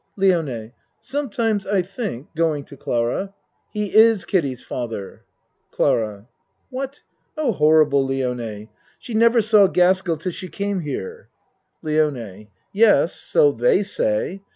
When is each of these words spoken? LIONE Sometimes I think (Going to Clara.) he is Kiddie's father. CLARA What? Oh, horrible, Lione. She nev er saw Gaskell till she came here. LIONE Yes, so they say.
LIONE 0.17 0.71
Sometimes 0.99 1.67
I 1.67 1.83
think 1.83 2.33
(Going 2.33 2.63
to 2.63 2.75
Clara.) 2.75 3.35
he 3.69 3.95
is 3.95 4.25
Kiddie's 4.25 4.63
father. 4.63 5.21
CLARA 5.69 6.27
What? 6.71 7.01
Oh, 7.37 7.51
horrible, 7.51 8.03
Lione. 8.07 8.69
She 8.97 9.13
nev 9.13 9.35
er 9.35 9.41
saw 9.41 9.67
Gaskell 9.67 10.17
till 10.17 10.31
she 10.31 10.47
came 10.47 10.79
here. 10.79 11.29
LIONE 11.83 12.47
Yes, 12.73 13.13
so 13.13 13.51
they 13.51 13.83
say. 13.83 14.41